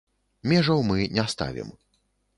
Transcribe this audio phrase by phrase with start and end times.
[0.51, 1.69] Межаў мы не ставім.